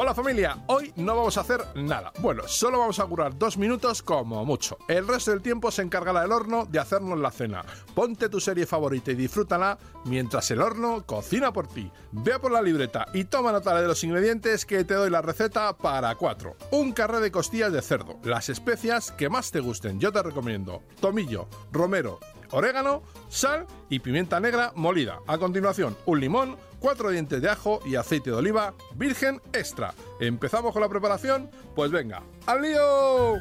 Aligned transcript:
Hola 0.00 0.14
familia, 0.14 0.62
hoy 0.68 0.92
no 0.94 1.16
vamos 1.16 1.36
a 1.36 1.40
hacer 1.40 1.60
nada. 1.74 2.12
Bueno, 2.20 2.44
solo 2.46 2.78
vamos 2.78 3.00
a 3.00 3.06
curar 3.06 3.36
dos 3.36 3.58
minutos 3.58 4.00
como 4.00 4.44
mucho. 4.44 4.78
El 4.86 5.08
resto 5.08 5.32
del 5.32 5.42
tiempo 5.42 5.72
se 5.72 5.82
encargará 5.82 6.22
el 6.22 6.30
horno 6.30 6.66
de 6.66 6.78
hacernos 6.78 7.18
la 7.18 7.32
cena. 7.32 7.64
Ponte 7.96 8.28
tu 8.28 8.38
serie 8.38 8.64
favorita 8.64 9.10
y 9.10 9.16
disfrútala 9.16 9.76
mientras 10.04 10.52
el 10.52 10.60
horno 10.60 11.04
cocina 11.04 11.52
por 11.52 11.66
ti. 11.66 11.90
Ve 12.12 12.38
por 12.38 12.52
la 12.52 12.62
libreta 12.62 13.06
y 13.12 13.24
toma 13.24 13.50
nota 13.50 13.74
de 13.74 13.88
los 13.88 14.04
ingredientes 14.04 14.64
que 14.64 14.84
te 14.84 14.94
doy 14.94 15.10
la 15.10 15.20
receta 15.20 15.76
para 15.76 16.14
cuatro. 16.14 16.54
Un 16.70 16.92
carré 16.92 17.18
de 17.18 17.32
costillas 17.32 17.72
de 17.72 17.82
cerdo, 17.82 18.20
las 18.22 18.50
especias 18.50 19.10
que 19.10 19.28
más 19.28 19.50
te 19.50 19.58
gusten, 19.58 19.98
yo 19.98 20.12
te 20.12 20.22
recomiendo. 20.22 20.84
Tomillo, 21.00 21.48
romero, 21.72 22.20
orégano, 22.52 23.02
sal 23.28 23.66
y 23.88 23.98
pimienta 23.98 24.38
negra 24.38 24.70
molida. 24.76 25.18
A 25.26 25.38
continuación, 25.38 25.96
un 26.06 26.20
limón, 26.20 26.56
cuatro 26.78 27.10
dientes 27.10 27.40
de 27.42 27.50
ajo 27.50 27.80
y 27.84 27.96
aceite 27.96 28.30
de 28.30 28.36
oliva 28.36 28.74
virgen 28.94 29.40
extra. 29.52 29.94
¿Empezamos 30.20 30.72
con 30.72 30.82
la 30.82 30.88
preparación? 30.88 31.50
Pues 31.74 31.90
venga, 31.90 32.22
¡al 32.46 32.62
lío! 32.62 33.40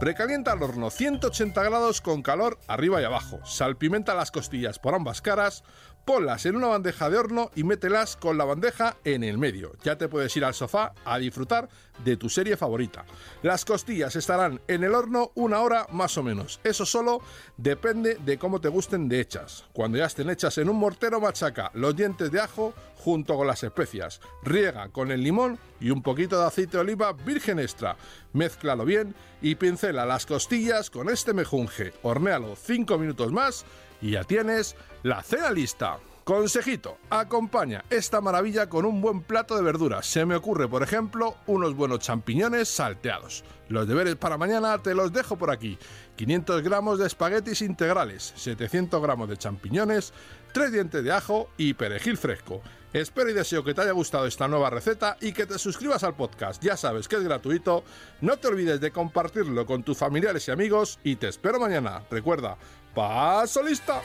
Precalienta 0.00 0.54
el 0.54 0.62
horno 0.62 0.88
180 0.88 1.62
grados 1.62 2.00
con 2.00 2.22
calor 2.22 2.58
arriba 2.68 3.02
y 3.02 3.04
abajo. 3.04 3.38
Salpimenta 3.44 4.14
las 4.14 4.30
costillas 4.30 4.78
por 4.78 4.94
ambas 4.94 5.20
caras, 5.20 5.62
ponlas 6.04 6.46
en 6.46 6.56
una 6.56 6.68
bandeja 6.68 7.10
de 7.10 7.18
horno 7.18 7.50
y 7.54 7.64
mételas 7.64 8.16
con 8.16 8.38
la 8.38 8.44
bandeja 8.44 8.96
en 9.04 9.24
el 9.24 9.38
medio. 9.38 9.72
Ya 9.82 9.96
te 9.96 10.08
puedes 10.08 10.36
ir 10.36 10.44
al 10.44 10.54
sofá 10.54 10.92
a 11.04 11.18
disfrutar 11.18 11.68
de 12.04 12.16
tu 12.16 12.28
serie 12.28 12.56
favorita. 12.56 13.04
Las 13.42 13.64
costillas 13.64 14.16
estarán 14.16 14.60
en 14.68 14.84
el 14.84 14.94
horno 14.94 15.32
una 15.34 15.60
hora 15.60 15.86
más 15.92 16.16
o 16.18 16.22
menos. 16.22 16.60
Eso 16.64 16.86
solo 16.86 17.20
depende 17.56 18.16
de 18.16 18.38
cómo 18.38 18.60
te 18.60 18.68
gusten 18.68 19.08
de 19.08 19.20
hechas. 19.20 19.64
Cuando 19.72 19.98
ya 19.98 20.06
estén 20.06 20.30
hechas 20.30 20.58
en 20.58 20.68
un 20.68 20.76
mortero 20.76 21.20
machaca 21.20 21.70
los 21.74 21.94
dientes 21.94 22.30
de 22.30 22.40
ajo 22.40 22.74
junto 22.96 23.36
con 23.36 23.46
las 23.46 23.62
especias. 23.62 24.20
Riega 24.42 24.88
con 24.88 25.10
el 25.10 25.22
limón 25.22 25.58
y 25.80 25.90
un 25.90 26.02
poquito 26.02 26.38
de 26.38 26.46
aceite 26.46 26.76
de 26.76 26.82
oliva 26.82 27.12
virgen 27.12 27.58
extra. 27.58 27.96
Mézclalo 28.32 28.84
bien 28.84 29.14
y 29.42 29.54
pincela 29.54 30.04
las 30.04 30.26
costillas 30.26 30.90
con 30.90 31.08
este 31.08 31.32
mejunje. 31.32 31.92
Hornéalo 32.02 32.56
5 32.56 32.98
minutos 32.98 33.32
más 33.32 33.64
y 34.00 34.12
ya 34.12 34.24
tienes 34.24 34.76
la 35.02 35.22
cena 35.22 35.50
lista. 35.50 35.98
Consejito, 36.24 36.98
acompaña 37.08 37.84
esta 37.90 38.20
maravilla 38.20 38.68
con 38.68 38.84
un 38.84 39.00
buen 39.00 39.22
plato 39.22 39.56
de 39.56 39.62
verduras. 39.62 40.06
Se 40.06 40.24
me 40.26 40.36
ocurre, 40.36 40.68
por 40.68 40.82
ejemplo, 40.82 41.36
unos 41.46 41.74
buenos 41.74 42.00
champiñones 42.00 42.68
salteados. 42.68 43.42
Los 43.68 43.88
deberes 43.88 44.16
para 44.16 44.36
mañana 44.36 44.78
te 44.82 44.94
los 44.94 45.12
dejo 45.12 45.36
por 45.36 45.50
aquí. 45.50 45.78
500 46.16 46.62
gramos 46.62 46.98
de 46.98 47.06
espaguetis 47.06 47.62
integrales, 47.62 48.32
700 48.36 49.02
gramos 49.02 49.28
de 49.28 49.38
champiñones, 49.38 50.12
3 50.52 50.70
dientes 50.70 51.02
de 51.02 51.12
ajo 51.12 51.48
y 51.56 51.74
perejil 51.74 52.16
fresco. 52.16 52.62
Espero 52.92 53.30
y 53.30 53.32
deseo 53.32 53.62
que 53.62 53.72
te 53.72 53.82
haya 53.82 53.92
gustado 53.92 54.26
esta 54.26 54.48
nueva 54.48 54.68
receta 54.68 55.16
y 55.20 55.32
que 55.32 55.46
te 55.46 55.60
suscribas 55.60 56.02
al 56.02 56.16
podcast. 56.16 56.60
Ya 56.60 56.76
sabes 56.76 57.06
que 57.06 57.16
es 57.16 57.22
gratuito. 57.22 57.84
No 58.20 58.36
te 58.36 58.48
olvides 58.48 58.80
de 58.80 58.90
compartirlo 58.90 59.64
con 59.64 59.84
tus 59.84 59.96
familiares 59.96 60.48
y 60.48 60.50
amigos 60.50 60.98
y 61.04 61.14
te 61.14 61.28
espero 61.28 61.60
mañana. 61.60 62.02
Recuerda, 62.10 62.58
paso 62.94 63.62
lista. 63.62 64.00